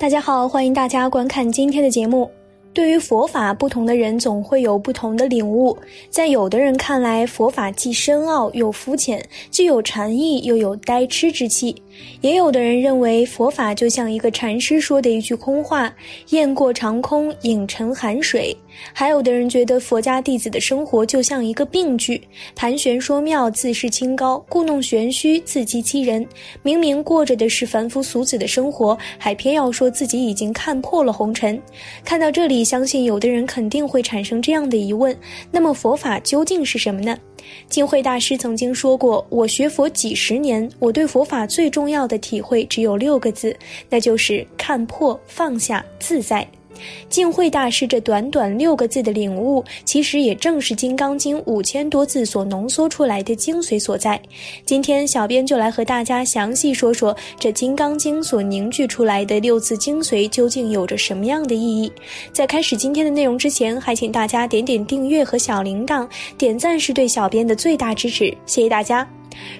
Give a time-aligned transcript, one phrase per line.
[0.00, 2.30] 大家好，欢迎大家观看今天的节目。
[2.72, 5.76] 对于佛法，不同的人总会有不同的领悟。
[6.08, 11.74] 在有的人看来，佛法既深奥又肤浅，既有禅意又有呆痴之气；
[12.22, 15.92] 也有的人认为，佛法就像一个禅师说的一句空话
[16.30, 18.56] ：“雁过长空，影沉寒水。”
[18.92, 22.20] 还有的人觉得佛家弟子的生活就像一个病句，
[22.54, 26.26] 盘旋说妙，自视清高，故弄玄虚，自欺欺人。
[26.62, 31.60] 明明过着的是凡夫俗子的生活，还偏要说自己已经看破了红尘。
[32.04, 35.16] 看到这里，相信有的人肯定会产生这样的疑问：
[35.50, 37.16] 那么佛法究竟是什么呢？
[37.68, 43.56] 净慧大师曾经说过：“我学佛几十年，我对佛法最重要的体会只有六个字，
[43.88, 46.46] 那就是看破、放下、自在。”
[47.08, 54.20] 净慧大师这短短六个字的领悟，其实也正是《金刚经》五千多字所浓缩出来的精髓所在。
[54.64, 61.92] 今天，小编就来和大家详细说说这《金刚经》所凝聚出来的六字精髓究竟有着什么样的意义。
[62.32, 69.06] 在开始今天的内容之前，还请大家点点订阅和小铃铛，点赞是对小编的最大支持，谢谢大家。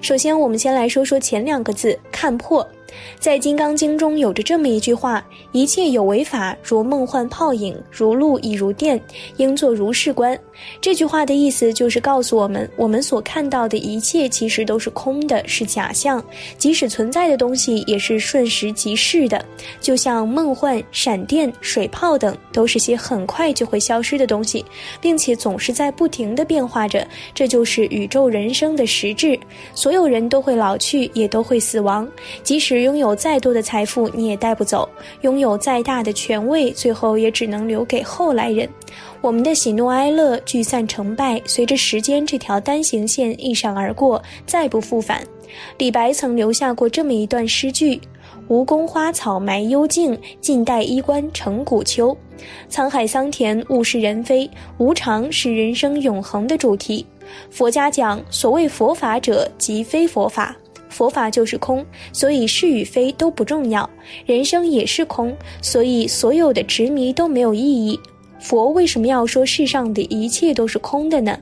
[0.01, 2.67] 首先，我们先来说说前两个字“看破”。
[3.19, 9.01] 在《金刚经》中有着这么一句话：“一切有为法，如梦幻泡影，如露亦如电，
[9.37, 10.39] 应作如是观。”
[10.81, 16.23] 这句话的意思就是告诉我们，我们所看到的一切其实都是空的，是假象。
[16.59, 19.43] 即使存在的东西，也是瞬时即逝的。
[19.81, 24.65] 就像梦幻、闪电、水泡等，都是些很快就会消失的东西，
[25.01, 27.07] 并且总是在不停的变化着。
[27.35, 29.39] 这就是宇宙人生的实质。
[29.75, 32.07] 所有人都会老去，也都会死亡。
[32.43, 34.89] 即使拥有再多的财富，你也带不走；
[35.23, 38.69] 拥有再大的权位，最后也只能留给后来人。
[39.21, 45.23] 我们的喜怒哀乐、聚散成败，随着时间这条单行线一闪而过，再不复返。
[45.79, 48.01] 李白曾留下过这么一段诗句
[48.49, 52.17] ：“吴宫花草埋幽径，晋代衣冠成古丘。”
[52.71, 54.49] 沧海桑田，物是人非，
[54.79, 57.05] 无常是人生永恒的主题。
[57.51, 60.57] 佛家讲，所谓佛法者，即非佛法。
[60.91, 63.89] 佛法就是空，所以是与非都不重要。
[64.27, 67.99] 人生也是空，所以所有的执迷都没有意义。
[68.41, 71.39] 佛为什么要说世上的一切都是空的呢？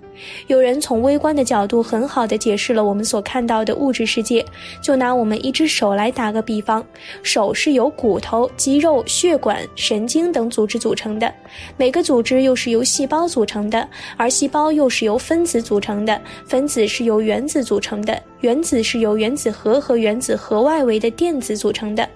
[0.48, 4.44] 有人从微观的角度很好的解释了我们所看到的物质世界。
[4.82, 6.84] 就拿我们一只手来打个比方，
[7.22, 11.32] 手是由骨头、肌肉、血管、神经等组织组成的，
[11.76, 22.08] 每个组织又是由细胞组成的，而细胞又是由分子组成的，分子是由原子组成的，原子是由原子核和原子核外围的电子组成的。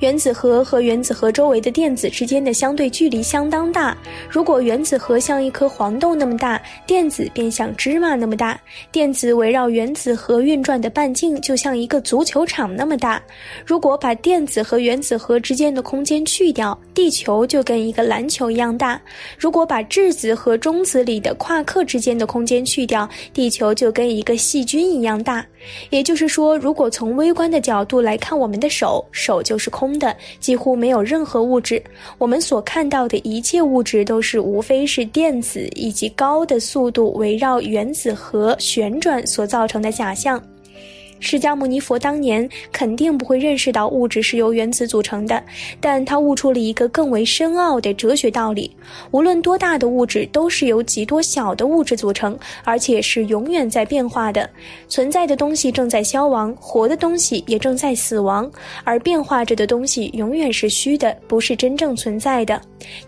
[0.00, 3.94] 原子核和原子核周围的电子之间的相对距离相当大。
[4.30, 8.58] 如果原子核像一颗黄豆那么大，电子便像芝麻那么大。
[8.90, 13.22] 电子围绕原子核运转的半径就像一个足球场那么大。
[13.66, 18.98] 如果把电子和原子核之间的空间去掉，地球就跟一个篮球一样大。
[19.38, 25.44] 如果把质子和中子里的夸克之间的空间去掉，地球就跟一个细菌一样大。
[25.90, 29.90] 也就是说，如果从微观的角度来看，我们的手，手就是空。
[30.00, 31.82] 的几乎没有任何物质，
[32.16, 40.42] 我们所看到的一切物质都是无非是电子以及高的速度围绕原子核旋转所造成的假象。
[41.20, 45.42] 释迦牟尼佛当年肯定不会认识到物质是由原子组成的，
[45.78, 48.74] 但他悟出了一个更为深奥的哲学道理：
[49.10, 54.48] 无论多大的物质，都是由极多小的物质组成，而且是永远在变化的。
[54.88, 58.50] 存在的东西正在消亡，活的东西也正在死亡，
[58.82, 62.58] 而变化着的东西永远是虚的，不是真正存在的。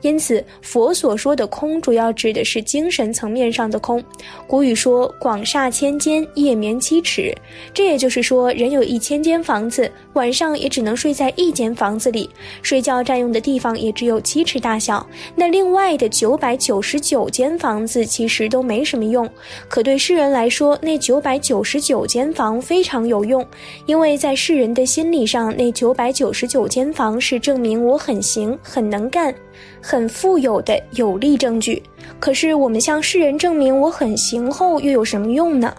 [0.02, 4.04] 因此，佛所说的空，主要指的是精神层面上的空。
[4.46, 7.34] 古语说：“广厦千间，夜眠七尺。”
[7.72, 8.01] 这也。
[8.02, 12.28] 就是说，人有一千间房子，晚上也只能睡在一间房子里，
[12.60, 15.06] 睡觉占用的地方也只有七尺大小。
[15.36, 19.30] 那另外的九百九十九间房子其实都没什么用，
[19.68, 23.46] 可对世人来说，那九百九十九间房非常有用，
[23.86, 29.32] 因为在世人的心理上，那九百九十九间房是证明我很行、很能干、
[29.80, 31.80] 很富有的有力证据。
[32.18, 35.72] 可是我们向世人证明我很行后，又有什么用呢？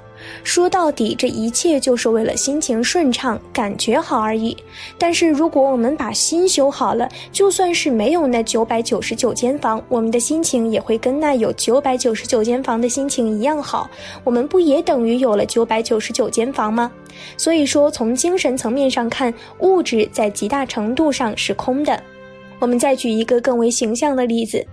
[0.44, 4.56] 说到底，这一切就是为了心情顺畅、感觉好而已。
[4.98, 13.90] 但是，如果我们把心修好了，就算是没有那九百九十九间房，我们的心情也会跟那有九百九十九间房的心情一样好。
[14.24, 16.92] 我们不也等于有了九百九十九间房吗？
[17.38, 22.02] 所以说，从精神层面上看，物质在极大程度上是空的。
[22.60, 24.66] 我们再举一个更为形象的例子。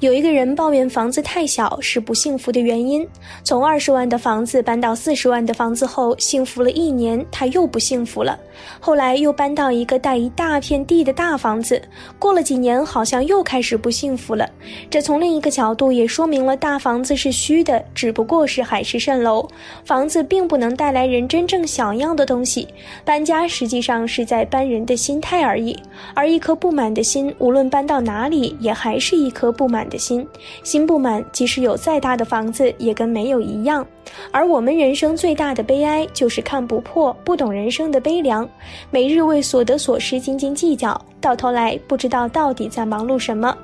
[0.00, 3.06] 有一个人抱怨房子太小是不幸福的原因。
[3.44, 8.38] 从二十万的房子搬到四十万的房子后，幸福了一年，他又不幸福了。
[8.80, 11.80] 后来又搬到一个带一大片地的大房子，
[12.18, 14.48] 过了几年，好像又开始不幸福了。
[14.88, 19.46] 这从另一个角度也说明了大房子是虚的，只不过是海市蜃楼。
[19.84, 22.66] 房子并不能带来人真正想要的东西，
[23.04, 25.78] 搬家实际上是在搬人的心态而已。
[26.14, 29.65] 而一颗不满的心，无论搬到哪里，也还是一颗不。
[29.66, 30.24] 不满的心，
[30.62, 33.84] 心不满，即使有再大的房子，也跟没有一样。
[34.30, 38.48] 而我们人生最大的悲哀，就是看不破，不懂人生的悲凉，
[38.92, 41.00] 每日为所得所失斤斤计较。
[41.20, 43.56] 到头来不知道到底在忙碌什么。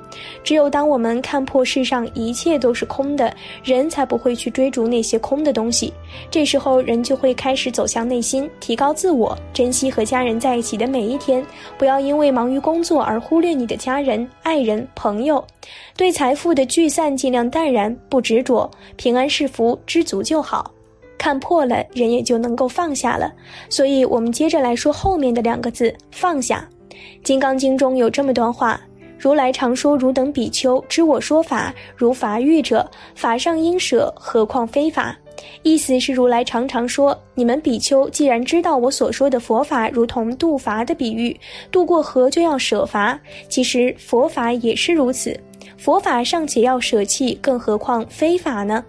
[0.43, 3.33] 只有当我们看破世上一切都是空的，
[3.63, 5.93] 人才不会去追逐那些空的东西。
[6.29, 11.45] 这时候，人就会开始走向内心，提高自我，珍惜和家人在一起的每一天。
[11.77, 15.43] 不要因为忙于工作而忽略你的家人、爱人、朋友。
[15.95, 20.69] 对财富的聚散尽量淡然，不执着，平安是福，知足就好。
[21.17, 23.31] 看破了，人也就能够放下了。
[23.69, 26.67] 所以，我们接着来说后面的两个字：放下。
[27.23, 28.79] 《金刚经》中有这么段话
[29.17, 35.15] ：“如来常说，汝等比丘，知我说法，如法欲者，法上应舍，何况非法？”
[35.63, 41.37] 意思是如来常常说：“你们比丘既然知道我所说的佛法如同渡筏的比喻，
[41.71, 43.17] 渡过河就要舍筏，
[43.49, 45.37] 其实佛法也是如此。
[45.77, 48.83] 佛法尚且要舍弃，更何况非法呢？”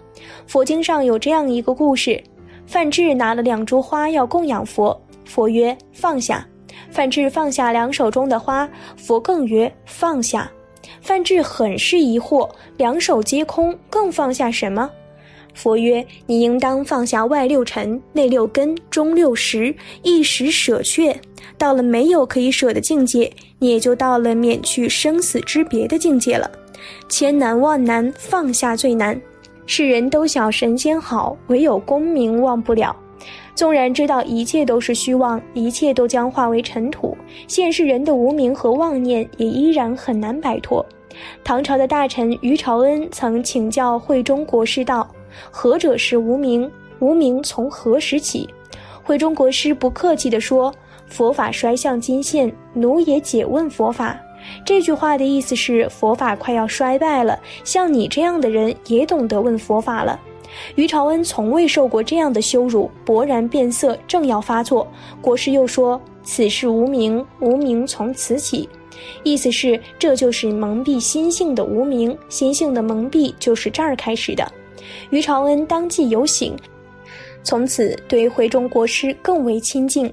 [0.47, 2.21] 佛经上有这样一个故事：
[2.65, 6.45] 范志拿了两株花要供养佛，佛曰：“放下。”
[6.89, 10.49] 范志放下两手中的花，佛更曰放下。
[11.01, 14.89] 范志很是疑惑，两手皆空，更放下什么？
[15.53, 19.73] 佛曰：你应当放下外六尘、内六根、中六识，
[20.03, 21.15] 一时舍却。
[21.57, 26.49] 到了没有可以舍的境界，你也就到了免去生死之别的境界了。
[27.07, 29.19] 千难万难，放下最难。
[29.65, 32.95] 世人都晓神仙好，唯有功名忘不了。
[33.55, 37.17] 纵然知道一切都是虚妄，一切都将化为尘土，
[37.47, 40.85] 现世人的无名和妄念也依然很难摆脱。
[41.41, 45.09] 唐朝的大臣于朝恩曾请教慧中国师道
[45.49, 46.69] ：“何者是无名？
[46.99, 48.49] 无名从何时起？”
[49.01, 50.73] 慧中国师不客气地说
[51.07, 54.19] ：“佛法衰向今现，奴也解问佛法。”
[54.65, 60.19] 这句话的意思是佛法快要衰败了，像你这样的人也懂得问佛法了。
[60.75, 64.87] 于朝恩从未受过这样的羞辱，勃然变色，正要发作，
[65.21, 68.67] 国师又说：“此事无名，无名从此起。”
[69.23, 74.49] 意思是这就是蒙蔽心性的无名，心性的蒙蔽就是这儿开始的。
[75.09, 76.55] 于朝恩当即有醒，
[77.43, 80.11] 从此对回中国师更为亲近。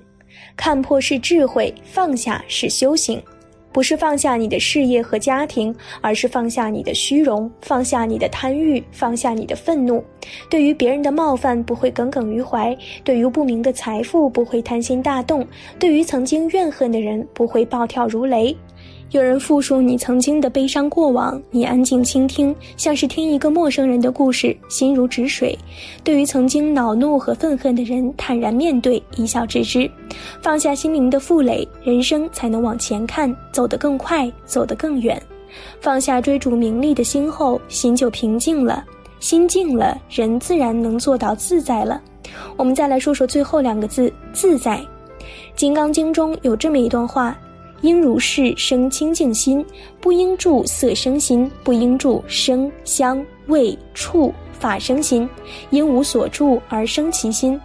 [0.56, 3.22] 看破是智慧，放下是修行。
[3.72, 10.04] 不是放下你的事业和家庭，而是放下你的虚荣，放下你的贪欲，放下你的愤怒。
[10.50, 15.46] 对于别人的冒犯不会耿耿于怀，对于不明的财富不会贪心大动，
[15.78, 18.56] 对于曾经怨恨的人不会暴跳如雷。
[19.12, 25.56] 有人复述你曾经的悲伤过往，你安静倾听，像是听一个陌生人的故事，心如止水。
[26.02, 29.90] 对于曾经恼怒和愤恨的人，坦然面对，一笑置之，
[30.40, 35.22] 放下心灵的负累，人生才能往前看，走得更快，走得更远。
[35.82, 38.82] 放下追逐名利的心后，心就平静了。
[39.20, 42.00] 心静了，人自然能做到自在了。
[42.56, 44.78] 我们再来说说最后两个字“自在”。
[45.54, 47.36] 《金刚经》中有这么一段话。
[47.82, 49.64] 应如是生清净心，
[50.00, 55.28] 不应住色生心，不应住声香味触法生心，
[55.70, 57.60] 应无所住而生其心。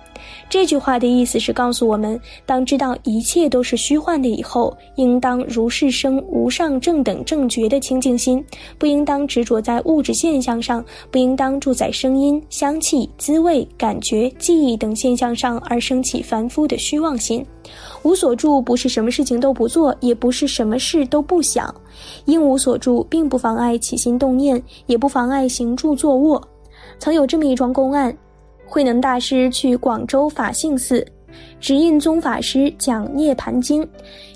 [0.50, 8.44] 这句话的意思是告诉我们，当知道一切都是虚幻的以后，应当如是生无上正等正觉的清净心，
[8.78, 17.46] 不应当执着在物质现象上，不应当住在声音、香气、滋味、感觉、记忆等现象上而升起凡夫的虚妄心。
[18.04, 21.74] 无所住不是什么事情都不做，也不是什么事都不想。
[22.26, 26.42] 因无所住，并不妨碍起心动念，也不妨碍行住坐卧。
[27.00, 28.16] 曾有这么一桩公案。
[28.70, 31.06] 慧能大师去广州法性寺，
[31.58, 33.82] 指印宗法师讲《涅盘经》，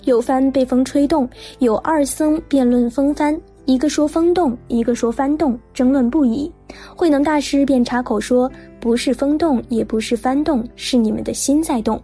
[0.06, 6.50] 有帆被风吹动，有二僧辩论风帆，一个说风动，一个说帆动，争论不已。
[6.96, 8.50] 慧能大师便插口说
[8.80, 12.02] ：“不是风动，也不是帆动，是你们的心在动。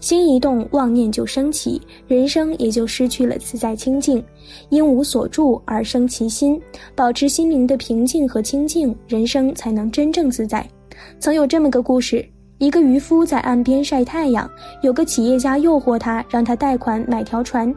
[0.00, 4.22] 心一动，妄念就升起，人生也就失去了自在清净。
[4.68, 6.60] 因无所住而生其心，
[6.94, 10.66] 保持心灵的平静和清净，人生才能真正自在。”
[11.18, 12.26] 曾有这么个故事：
[12.58, 14.48] 一个渔夫在岸边晒太阳，
[14.82, 17.74] 有个企业家诱惑他，让他贷款买条船，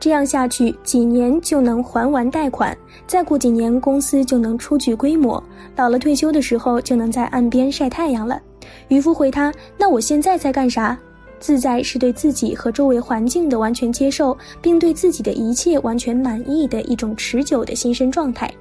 [0.00, 2.76] 这样下去几年就能还完贷款，
[3.06, 5.42] 再过几年公司就能初具规模，
[5.74, 8.40] 到了退休的时候就能在岸边晒太阳了。
[8.88, 10.98] 渔夫回他：“那我现在在干啥？”
[11.40, 18.52] 自在是对自己和周围环境的完全接受，并对自己的一切完全满意的一种持久的心身状态，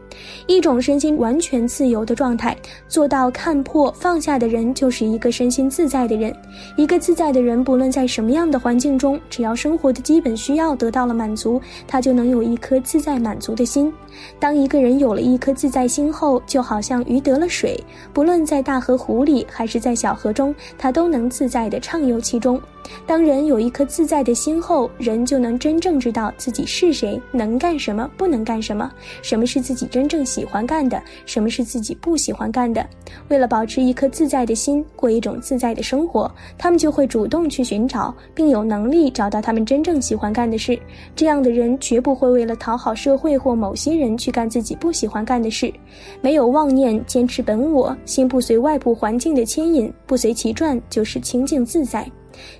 [0.47, 2.55] 一种身心完全自由的状态。
[2.87, 6.35] 做到看破放下的人，就是一个身心自在的人。
[6.75, 13.91] 一个自在的人，不论在什么样的环境中，只要生活的基本需要得到了满足，他就能有一颗自在满足的心。
[14.39, 17.79] 当一个人有了一颗自在心后，就好像鱼得了水，
[18.13, 22.59] 不论在大河湖里还是在小河中，他都能自在地畅游其中。
[23.05, 28.89] 当人有一颗自在的心后，人就能真正知道自己是谁，能干什么，不能干什么，
[29.21, 32.85] 什么是自己真正喜欢干的，什么是自己不喜欢干的。
[33.29, 40.77] 为了保持一颗自在的心，过一种自在的生活，他们就会主动去寻找，并有能力找到他们真正喜欢干的事。
[41.15, 45.71] 这样的人绝不会为了讨好社会或某些人去干自己不喜欢干的事。
[46.21, 52.09] 没有妄念，坚持本我，心不随外部环境的牵引，不随其转，就是清净自在。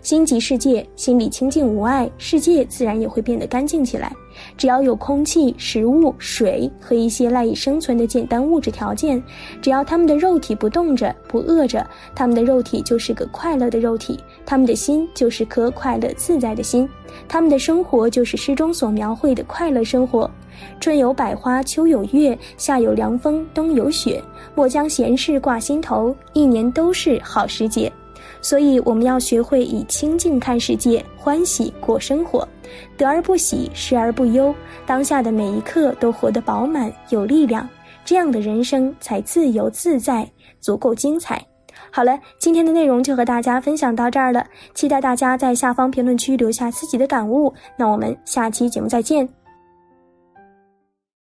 [0.02, 4.12] 心即世界，心里清净无碍，世界自然也会变得干净起来。
[4.58, 9.22] 只要有空气、食物、水和一些赖以生存的简单物质条件，
[9.62, 16.90] 只要他们的肉体不动着、不饿着，他们的肉体就是个快乐的肉体，他们的心就是颗快乐自在的心，
[17.28, 20.30] 他们的生活就是诗中所描绘的快乐生活。
[20.80, 24.20] 春有百花，秋有月，夏有凉风，冬有雪。
[24.56, 27.92] 莫将闲事挂心头，一年都是好时节。
[28.48, 32.48] 所以，我们要学会以清净看世界，欢喜过生活，
[32.96, 37.68] 得而不喜，失而不忧，当下的每一刻都活得饱满有力量，
[38.06, 40.26] 这样的人生才自由自在，
[40.62, 41.46] 足够精彩。
[41.92, 47.54] 好了，今天的内容就和大家分享到这儿了，期待大家在下方评论区留下自己的感悟。
[47.78, 49.37] 那我们下期节目再见。